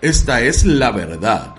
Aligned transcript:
esta 0.00 0.40
es 0.40 0.64
la 0.64 0.90
verdad. 0.90 1.54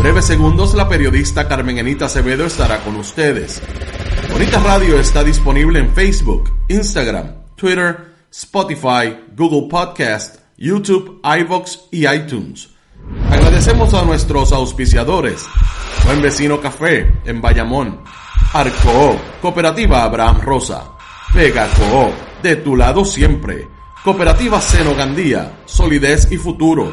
Breves 0.00 0.26
segundos, 0.26 0.74
la 0.74 0.88
periodista 0.88 1.46
Carmen 1.46 1.78
Enita 1.78 2.06
Acevedo 2.06 2.46
estará 2.46 2.78
con 2.82 2.96
ustedes. 2.96 3.62
Bonita 4.30 4.58
Radio 4.58 4.98
está 4.98 5.22
disponible 5.22 5.78
en 5.78 5.94
Facebook, 5.94 6.50
Instagram, 6.68 7.34
Twitter, 7.54 8.14
Spotify, 8.30 9.16
Google 9.36 9.68
Podcast, 9.68 10.40
YouTube, 10.56 11.20
iVoox 11.22 11.78
y 11.90 12.06
iTunes. 12.06 12.70
Agradecemos 13.30 13.94
a 13.94 14.04
nuestros 14.04 14.52
auspiciadores. 14.52 15.46
Buen 16.04 16.22
Vecino 16.22 16.60
Café 16.60 17.20
en 17.24 17.40
Bayamón. 17.40 18.00
Arco, 18.52 19.16
Cooperativa 19.40 20.02
Abraham 20.02 20.40
Rosa. 20.40 20.92
Vega 21.34 21.68
Co, 21.76 22.12
de 22.42 22.56
tu 22.56 22.76
lado 22.76 23.04
siempre. 23.04 23.68
Cooperativa 24.02 24.60
Seno 24.60 24.94
Gandía, 24.94 25.60
Solidez 25.64 26.30
y 26.32 26.36
Futuro. 26.36 26.92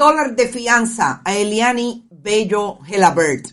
un 0.00 0.06
dólar 0.06 0.34
de 0.34 0.48
fianza 0.48 1.20
a 1.22 1.34
Eliani 1.34 2.08
Bello 2.10 2.78
Gelabert. 2.86 3.48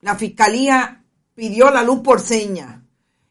La 0.00 0.14
fiscalía 0.14 1.02
pidió 1.34 1.72
la 1.72 1.82
luz 1.82 2.02
por 2.04 2.20
seña 2.20 2.84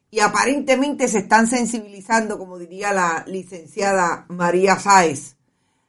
y 0.09 0.19
aparentemente 0.19 1.07
se 1.07 1.19
están 1.19 1.47
sensibilizando, 1.47 2.37
como 2.37 2.59
diría 2.59 2.91
la 2.91 3.23
licenciada 3.25 4.25
María 4.27 4.77
Sáez, 4.77 5.37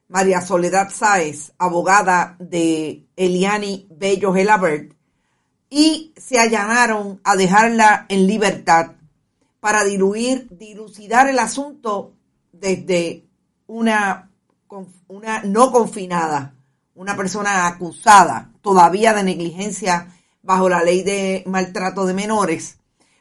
María 0.07 0.41
Soledad 0.41 0.91
Sáez, 0.91 1.53
abogada 1.59 2.37
de 2.39 3.09
Eliani 3.17 3.89
Bello 3.91 4.33
Gelabert, 4.33 4.93
y 5.69 6.15
se 6.17 6.39
allanaron 6.39 7.21
a 7.25 7.35
dejarla 7.35 8.07
en 8.09 8.29
libertad 8.29 8.93
para 9.59 9.83
diluir, 9.83 10.47
dilucidar 10.51 11.29
el 11.29 11.41
asunto 11.41 12.13
desde 12.53 13.25
una 13.67 14.32
una 15.09 15.43
no 15.43 15.73
confinada, 15.73 16.55
una 16.95 17.17
persona 17.17 17.67
acusada 17.67 18.51
todavía 18.63 19.13
de 19.13 19.23
negligencia 19.23 20.09
bajo 20.43 20.69
la 20.69 20.83
ley 20.83 21.03
de 21.03 21.43
maltrato 21.47 22.07
de 22.07 22.15
menores 22.15 22.79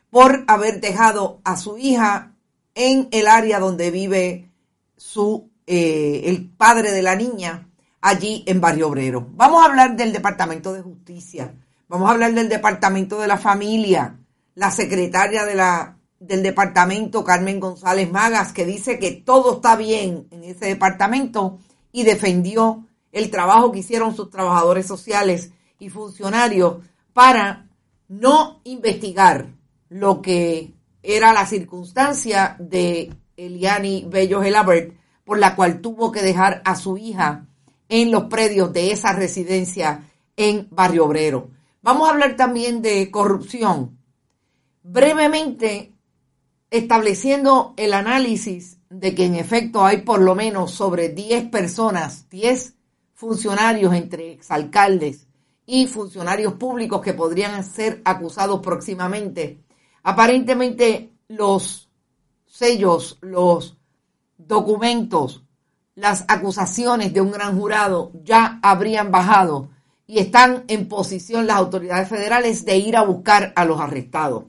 por 0.10 0.44
haber 0.48 0.82
dejado 0.82 1.40
a 1.44 1.58
su 1.58 1.78
hija 1.78 2.34
en 2.76 3.08
el 3.12 3.28
área 3.28 3.60
donde 3.60 3.92
vive 3.92 4.50
su 4.98 5.50
eh, 5.68 6.24
el 6.26 6.50
padre 6.50 6.92
de 6.92 7.02
la 7.02 7.16
niña 7.16 7.68
allí 8.02 8.44
en 8.48 8.60
Barrio 8.60 8.90
Obrero. 8.90 9.28
Vamos 9.34 9.62
a 9.62 9.66
hablar 9.66 9.96
del 9.96 10.12
Departamento 10.12 10.74
de 10.74 10.82
Justicia, 10.82 11.54
vamos 11.88 12.10
a 12.10 12.14
hablar 12.14 12.34
del 12.34 12.50
Departamento 12.50 13.20
de 13.20 13.28
la 13.28 13.38
Familia, 13.38 14.18
la 14.56 14.72
secretaria 14.72 15.46
de 15.46 15.56
la 15.56 15.98
del 16.22 16.44
departamento, 16.44 17.24
Carmen 17.24 17.60
González 17.60 18.10
Magas, 18.12 18.54
que 18.54 18.64
dice 18.64 19.00
que 19.00 19.12
todo 19.12 19.56
está 19.56 19.76
bien 19.76 20.28
en 20.30 20.44
ese 20.44 20.68
departamento 20.68 21.58
y 21.92 22.04
defendió 22.04 22.86
el 23.12 23.32
trabajo 23.32 23.72
que 23.72 23.80
hicieron 23.80 24.16
sus 24.16 24.30
trabajadores 24.30 24.86
sociales 24.86 25.52
y 25.80 25.90
funcionarios 25.90 26.78
para 27.12 27.68
no 28.08 28.62
investigar 28.66 29.48
lo 29.90 30.22
que 30.22 30.74
era 31.02 31.34
la 31.34 31.48
circunstancia 31.48 32.56
de 32.60 33.12
Eliani 33.36 34.06
Bello 34.08 34.44
Gelabert, 34.44 34.94
por 35.26 35.40
la 35.40 35.56
cual 35.56 35.82
tuvo 35.82 36.12
que 36.12 36.22
dejar 36.22 36.62
a 36.66 36.76
su 36.76 36.98
hija 36.98 37.48
en 37.90 38.12
los 38.12 38.26
predios 38.26 38.72
de 38.72 38.92
esa 38.92 39.14
residencia 39.14 40.08
en 40.38 40.68
Barrio 40.70 41.06
Obrero. 41.06 41.50
Vamos 41.82 42.08
a 42.08 42.12
hablar 42.12 42.36
también 42.36 42.84
de 42.84 43.10
corrupción. 43.10 43.98
Brevemente, 44.84 45.94
estableciendo 46.72 47.74
el 47.76 47.94
análisis 47.94 48.80
de 48.90 49.14
que 49.14 49.26
en 49.26 49.36
efecto 49.36 49.86
hay 49.86 49.98
por 49.98 50.22
lo 50.22 50.36
menos 50.36 50.72
sobre 50.72 51.10
10 51.10 51.50
personas, 51.50 52.30
10 52.30 52.76
funcionarios 53.14 53.94
entre 53.94 54.32
exalcaldes 54.32 55.28
y 55.66 55.86
funcionarios 55.86 56.54
públicos 56.54 57.02
que 57.02 57.14
podrían 57.14 57.64
ser 57.64 58.02
acusados 58.06 58.62
próximamente. 58.62 59.62
Aparentemente 60.02 61.12
los 61.28 61.90
sellos, 62.46 63.18
los 63.22 63.78
documentos, 64.38 65.44
las 65.96 66.24
acusaciones 66.30 67.14
de 67.14 67.22
un 67.22 67.32
gran 67.32 67.60
jurado 67.60 68.12
ya 68.24 68.60
habrían 68.64 69.12
bajado 69.12 69.70
y 70.08 70.20
están 70.20 70.64
en 70.68 70.88
posición 70.88 71.48
las 71.48 71.58
autoridades 71.58 72.08
federales 72.08 72.64
de 72.64 72.78
ir 72.78 72.96
a 72.96 73.04
buscar 73.04 73.52
a 73.56 73.66
los 73.66 73.80
arrestados. 73.80 74.46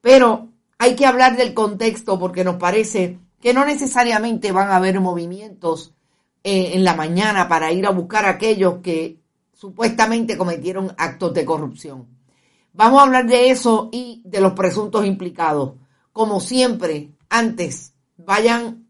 Pero 0.00 0.48
hay 0.78 0.96
que 0.96 1.06
hablar 1.06 1.36
del 1.36 1.54
contexto 1.54 2.18
porque 2.18 2.44
nos 2.44 2.56
parece 2.56 3.18
que 3.40 3.54
no 3.54 3.64
necesariamente 3.64 4.52
van 4.52 4.70
a 4.70 4.76
haber 4.76 5.00
movimientos 5.00 5.94
eh, 6.42 6.72
en 6.74 6.84
la 6.84 6.94
mañana 6.94 7.48
para 7.48 7.72
ir 7.72 7.86
a 7.86 7.90
buscar 7.90 8.24
a 8.26 8.30
aquellos 8.30 8.78
que 8.82 9.20
supuestamente 9.52 10.36
cometieron 10.36 10.94
actos 10.98 11.32
de 11.34 11.44
corrupción. 11.44 12.06
Vamos 12.72 13.00
a 13.00 13.04
hablar 13.04 13.26
de 13.26 13.50
eso 13.50 13.88
y 13.90 14.22
de 14.24 14.40
los 14.40 14.52
presuntos 14.52 15.06
implicados. 15.06 15.74
Como 16.12 16.40
siempre, 16.40 17.10
antes, 17.30 17.94
vayan 18.18 18.86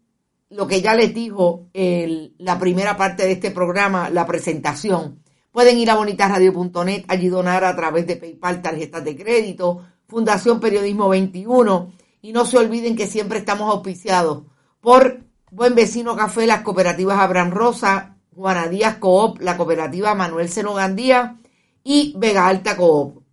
lo 0.49 0.67
que 0.67 0.81
ya 0.81 0.93
les 0.93 1.13
dijo 1.13 1.67
la 1.73 2.59
primera 2.59 2.97
parte 2.97 3.23
de 3.25 3.33
este 3.33 3.51
programa, 3.51 4.09
la 4.09 4.25
presentación. 4.25 5.23
Pueden 5.51 5.77
ir 5.77 5.89
a 5.89 5.95
bonitasradio.net, 5.95 7.05
allí 7.07 7.29
donar 7.29 7.63
a 7.63 7.75
través 7.75 8.05
de 8.07 8.17
PayPal, 8.17 8.61
tarjetas 8.61 9.03
de 9.03 9.15
crédito, 9.15 9.81
Fundación 10.07 10.59
Periodismo 10.59 11.09
21. 11.09 11.91
Y 12.21 12.33
no 12.33 12.45
se 12.45 12.57
olviden 12.57 12.95
que 12.95 13.07
siempre 13.07 13.39
estamos 13.39 13.71
auspiciados 13.71 14.43
por 14.81 15.21
Buen 15.51 15.75
Vecino 15.75 16.15
Café, 16.15 16.47
las 16.47 16.61
cooperativas 16.61 17.19
Abraham 17.19 17.51
Rosa, 17.51 18.17
Juana 18.35 18.67
Díaz 18.67 18.97
Coop, 18.97 19.39
la 19.41 19.57
cooperativa 19.57 20.13
Manuel 20.13 20.49
Senogandía 20.49 21.37
y 21.83 22.13
Vega 22.17 22.47
Alta 22.47 22.75
Coop. 22.75 23.23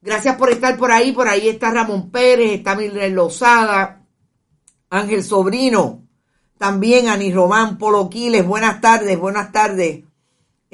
Gracias 0.00 0.36
por 0.36 0.50
estar 0.50 0.76
por 0.76 0.92
ahí. 0.92 1.12
Por 1.12 1.28
ahí 1.28 1.48
está 1.48 1.70
Ramón 1.70 2.10
Pérez, 2.10 2.52
está 2.52 2.76
Mildred 2.76 3.12
Lozada, 3.12 4.02
Ángel 4.90 5.24
Sobrino, 5.24 6.04
también 6.58 7.08
Ani 7.08 7.32
Román, 7.32 7.76
Polo 7.76 8.08
Quiles. 8.08 8.46
Buenas 8.46 8.80
tardes, 8.80 9.18
buenas 9.18 9.50
tardes. 9.50 10.05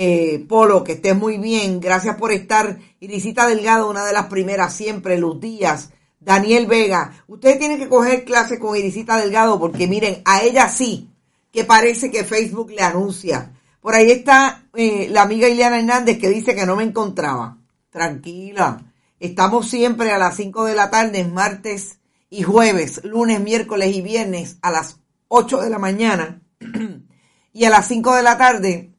Eh, 0.05 0.45
Polo, 0.49 0.83
que 0.83 0.95
estés 0.95 1.17
muy 1.17 1.39
bien. 1.39 1.79
Gracias 1.79 2.17
por 2.17 2.33
estar. 2.33 2.77
Irisita 2.99 3.47
Delgado, 3.47 3.89
una 3.89 4.05
de 4.05 4.13
las 4.13 4.27
primeras 4.27 4.75
siempre, 4.75 5.17
Luz 5.17 5.41
Díaz, 5.41 5.91
Daniel 6.19 6.67
Vega. 6.67 7.23
Ustedes 7.29 7.61
tienen 7.61 7.79
que 7.79 7.89
coger 7.89 8.25
clase 8.25 8.59
con 8.59 8.77
Irisita 8.77 9.17
Delgado 9.17 9.61
porque 9.61 9.87
miren, 9.87 10.21
a 10.25 10.43
ella 10.43 10.69
sí, 10.69 11.09
que 11.53 11.63
parece 11.63 12.11
que 12.11 12.25
Facebook 12.25 12.73
le 12.73 12.83
anuncia. 12.83 13.53
Por 13.81 13.95
ahí 13.95 14.11
está 14.11 14.65
eh, 14.75 15.07
la 15.09 15.23
amiga 15.23 15.49
Ileana 15.49 15.79
Hernández 15.79 16.19
que 16.19 16.31
dice 16.31 16.57
que 16.57 16.67
no 16.67 16.75
me 16.75 16.83
encontraba. 16.83 17.59
Tranquila. 17.89 18.83
Estamos 19.21 19.71
siempre 19.71 20.11
a 20.11 20.19
las 20.19 20.35
5 20.35 20.65
de 20.65 20.75
la 20.75 20.91
tarde, 20.91 21.23
martes 21.23 22.01
y 22.29 22.43
jueves, 22.43 23.05
lunes, 23.05 23.39
miércoles 23.39 23.95
y 23.95 24.03
viernes 24.03 24.57
a 24.63 24.73
las 24.73 24.99
8 25.29 25.61
de 25.61 25.71
la 25.71 25.79
mañana 25.79 26.43
y 27.53 27.65
a 27.67 27.71
las 27.71 27.87
5 27.87 28.17
de 28.17 28.23
la 28.25 28.37
tarde 28.37 28.92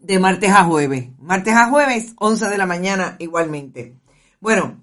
de 0.00 0.18
martes 0.18 0.50
a 0.50 0.64
jueves. 0.64 1.08
Martes 1.18 1.54
a 1.54 1.68
jueves, 1.68 2.14
11 2.16 2.48
de 2.48 2.58
la 2.58 2.66
mañana 2.66 3.16
igualmente. 3.18 3.96
Bueno, 4.40 4.80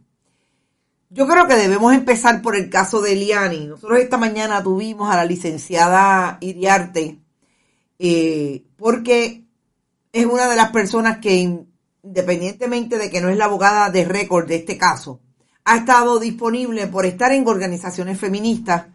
yo 1.10 1.28
creo 1.28 1.48
que 1.48 1.56
debemos 1.56 1.94
empezar 1.94 2.42
por 2.42 2.56
el 2.56 2.70
caso 2.70 3.02
de 3.02 3.14
Eliani. 3.14 3.68
Nosotros 3.68 4.00
esta 4.00 4.18
mañana 4.18 4.62
tuvimos 4.62 5.10
a 5.12 5.16
la 5.16 5.26
licenciada 5.26 6.38
Iriarte 6.42 7.20
eh, 8.00 8.66
porque 8.76 9.46
es 10.12 10.26
una 10.26 10.48
de 10.48 10.56
las 10.56 10.72
personas 10.72 11.20
que, 11.20 11.66
independientemente 12.04 12.98
de 12.98 13.10
que 13.10 13.22
no 13.22 13.30
es 13.30 13.38
la 13.38 13.46
abogada 13.46 13.90
de 13.90 14.06
récord 14.06 14.48
de 14.48 14.58
este 14.58 14.78
caso, 14.78 15.22
ha 15.64 15.78
estado 15.78 16.20
disponible 16.20 16.88
por 16.88 17.06
estar 17.06 17.32
en 17.32 17.48
organizaciones 17.48 18.20
feministas 18.20 18.88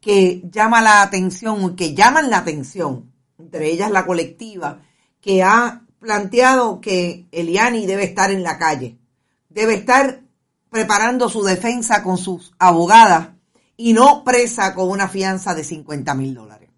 que 0.00 0.42
llama 0.50 0.80
la 0.80 1.02
atención, 1.02 1.76
que 1.76 1.94
llaman 1.94 2.30
la 2.30 2.38
atención, 2.38 3.12
entre 3.38 3.70
ellas 3.70 3.90
la 3.90 4.06
colectiva, 4.06 4.82
que 5.26 5.42
ha 5.42 5.82
planteado 5.98 6.80
que 6.80 7.26
Eliani 7.32 7.84
debe 7.84 8.04
estar 8.04 8.30
en 8.30 8.44
la 8.44 8.58
calle, 8.58 8.96
debe 9.48 9.74
estar 9.74 10.20
preparando 10.70 11.28
su 11.28 11.42
defensa 11.42 12.04
con 12.04 12.16
sus 12.16 12.54
abogadas 12.60 13.30
y 13.76 13.92
no 13.92 14.22
presa 14.22 14.72
con 14.72 14.88
una 14.88 15.08
fianza 15.08 15.52
de 15.52 15.64
50 15.64 16.14
mil 16.14 16.32
dólares. 16.32 16.70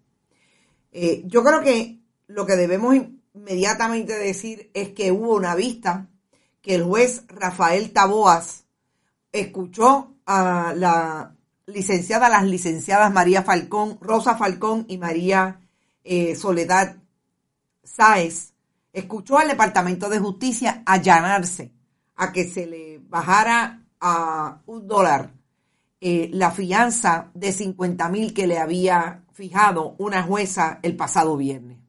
Eh, 0.91 1.21
yo 1.27 1.43
creo 1.43 1.61
que 1.61 1.99
lo 2.25 2.47
que 2.47 2.55
debemos 2.55 2.95
inmediatamente 3.35 4.17
decir 4.17 4.71
es 4.73 4.89
que 4.93 5.11
hubo 5.11 5.35
una 5.35 5.53
vista 5.53 6.07
que 6.63 6.73
el 6.73 6.83
juez 6.83 7.25
Rafael 7.27 7.93
Taboas 7.93 8.63
escuchó 9.31 10.15
a 10.25 10.73
la 10.75 11.35
licenciada, 11.67 12.29
las 12.29 12.45
licenciadas 12.45 13.13
María 13.13 13.43
Falcón, 13.43 13.99
Rosa 14.01 14.37
Falcón 14.37 14.85
y 14.87 14.97
María 14.97 15.59
eh, 16.03 16.35
Soledad 16.35 16.95
Sáez, 17.95 18.53
escuchó 18.93 19.37
al 19.37 19.47
Departamento 19.47 20.09
de 20.09 20.19
Justicia 20.19 20.83
allanarse 20.85 21.71
a 22.15 22.31
que 22.31 22.45
se 22.45 22.65
le 22.65 22.99
bajara 22.99 23.83
a 23.99 24.61
un 24.65 24.87
dólar 24.87 25.33
eh, 25.99 26.29
la 26.31 26.51
fianza 26.51 27.31
de 27.33 27.51
50 27.51 28.09
mil 28.09 28.33
que 28.33 28.47
le 28.47 28.59
había 28.59 29.23
fijado 29.33 29.95
una 29.97 30.23
jueza 30.23 30.79
el 30.81 30.95
pasado 30.95 31.35
viernes. 31.35 31.79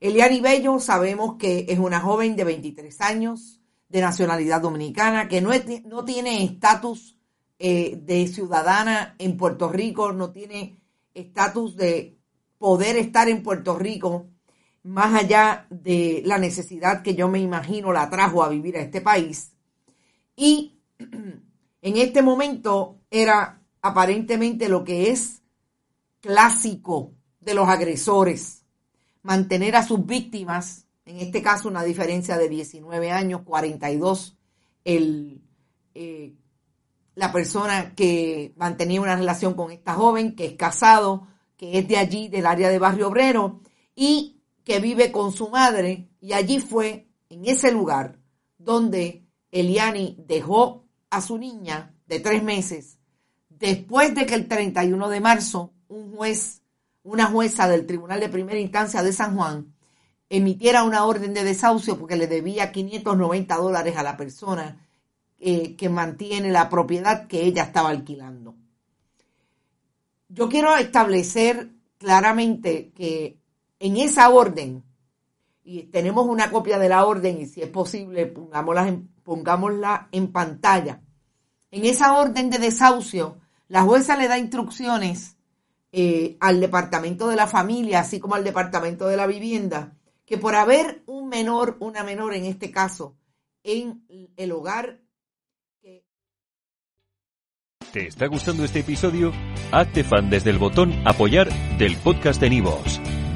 Eliani 0.00 0.40
Bello 0.40 0.78
sabemos 0.78 1.36
que 1.36 1.66
es 1.68 1.78
una 1.78 2.00
joven 2.00 2.36
de 2.36 2.44
23 2.44 3.00
años, 3.00 3.60
de 3.88 4.00
nacionalidad 4.00 4.60
dominicana, 4.60 5.28
que 5.28 5.40
no, 5.40 5.50
no 5.86 6.04
tiene 6.04 6.44
estatus 6.44 7.18
eh, 7.58 7.98
de 8.02 8.28
ciudadana 8.28 9.16
en 9.18 9.36
Puerto 9.36 9.68
Rico, 9.68 10.12
no 10.12 10.30
tiene 10.30 10.78
estatus 11.12 11.76
de 11.76 12.18
poder 12.58 12.96
estar 12.96 13.28
en 13.28 13.42
Puerto 13.42 13.76
Rico, 13.76 14.28
más 14.88 15.14
allá 15.14 15.66
de 15.68 16.22
la 16.24 16.38
necesidad 16.38 17.02
que 17.02 17.14
yo 17.14 17.28
me 17.28 17.38
imagino 17.38 17.92
la 17.92 18.08
trajo 18.08 18.42
a 18.42 18.48
vivir 18.48 18.76
a 18.78 18.80
este 18.80 19.02
país. 19.02 19.52
Y 20.34 20.80
en 20.98 21.96
este 21.96 22.22
momento 22.22 23.00
era 23.10 23.60
aparentemente 23.82 24.68
lo 24.68 24.84
que 24.84 25.10
es 25.10 25.42
clásico 26.20 27.12
de 27.38 27.54
los 27.54 27.68
agresores, 27.68 28.64
mantener 29.22 29.76
a 29.76 29.86
sus 29.86 30.04
víctimas, 30.06 30.86
en 31.04 31.18
este 31.18 31.42
caso 31.42 31.68
una 31.68 31.84
diferencia 31.84 32.38
de 32.38 32.48
19 32.48 33.10
años, 33.10 33.42
42, 33.44 34.38
el, 34.84 35.42
eh, 35.94 36.34
la 37.14 37.30
persona 37.30 37.94
que 37.94 38.54
mantenía 38.56 39.02
una 39.02 39.16
relación 39.16 39.52
con 39.52 39.70
esta 39.70 39.94
joven, 39.94 40.34
que 40.34 40.46
es 40.46 40.52
casado, 40.54 41.28
que 41.58 41.78
es 41.78 41.88
de 41.88 41.98
allí, 41.98 42.28
del 42.28 42.46
área 42.46 42.70
de 42.70 42.78
Barrio 42.78 43.08
Obrero, 43.08 43.60
y 43.94 44.37
que 44.68 44.80
vive 44.80 45.10
con 45.10 45.32
su 45.32 45.48
madre, 45.48 46.10
y 46.20 46.34
allí 46.34 46.60
fue, 46.60 47.08
en 47.30 47.46
ese 47.46 47.72
lugar, 47.72 48.18
donde 48.58 49.24
Eliani 49.50 50.22
dejó 50.28 50.84
a 51.08 51.22
su 51.22 51.38
niña 51.38 51.94
de 52.06 52.20
tres 52.20 52.42
meses, 52.42 52.98
después 53.48 54.14
de 54.14 54.26
que 54.26 54.34
el 54.34 54.46
31 54.46 55.08
de 55.08 55.20
marzo 55.20 55.72
un 55.88 56.14
juez, 56.14 56.60
una 57.02 57.28
jueza 57.28 57.66
del 57.66 57.86
Tribunal 57.86 58.20
de 58.20 58.28
Primera 58.28 58.58
Instancia 58.58 59.02
de 59.02 59.14
San 59.14 59.36
Juan, 59.36 59.74
emitiera 60.28 60.82
una 60.82 61.06
orden 61.06 61.32
de 61.32 61.44
desahucio 61.44 61.98
porque 61.98 62.16
le 62.16 62.26
debía 62.26 62.70
590 62.70 63.56
dólares 63.56 63.96
a 63.96 64.02
la 64.02 64.18
persona 64.18 64.86
eh, 65.38 65.76
que 65.76 65.88
mantiene 65.88 66.52
la 66.52 66.68
propiedad 66.68 67.26
que 67.26 67.42
ella 67.42 67.62
estaba 67.62 67.88
alquilando. 67.88 68.54
Yo 70.28 70.50
quiero 70.50 70.76
establecer 70.76 71.70
claramente 71.96 72.92
que 72.94 73.37
en 73.78 73.96
esa 73.96 74.28
orden, 74.30 74.84
y 75.62 75.84
tenemos 75.84 76.26
una 76.26 76.50
copia 76.50 76.78
de 76.78 76.88
la 76.88 77.04
orden 77.04 77.40
y 77.42 77.46
si 77.46 77.60
es 77.60 77.68
posible 77.68 78.26
pongámosla 78.26 78.88
en, 78.88 79.08
pongámosla 79.22 80.08
en 80.12 80.32
pantalla, 80.32 81.02
en 81.70 81.84
esa 81.84 82.18
orden 82.18 82.48
de 82.50 82.58
desahucio, 82.58 83.38
la 83.68 83.82
jueza 83.82 84.16
le 84.16 84.28
da 84.28 84.38
instrucciones 84.38 85.36
eh, 85.92 86.36
al 86.40 86.60
departamento 86.60 87.28
de 87.28 87.36
la 87.36 87.46
familia, 87.46 88.00
así 88.00 88.18
como 88.18 88.34
al 88.34 88.44
departamento 88.44 89.06
de 89.08 89.16
la 89.16 89.26
vivienda, 89.26 89.94
que 90.24 90.38
por 90.38 90.54
haber 90.54 91.02
un 91.06 91.28
menor, 91.28 91.76
una 91.80 92.02
menor 92.02 92.34
en 92.34 92.46
este 92.46 92.70
caso, 92.70 93.16
en 93.62 94.04
el 94.36 94.52
hogar. 94.52 95.00
¿Te 97.92 98.06
está 98.06 98.26
gustando 98.26 98.64
este 98.64 98.80
episodio? 98.80 99.32
Hazte 99.72 100.04
fan 100.04 100.28
desde 100.28 100.50
el 100.50 100.58
botón 100.58 100.92
apoyar 101.06 101.48
del 101.78 101.96
podcast 101.96 102.40
de 102.40 102.50
Nivos. 102.50 103.00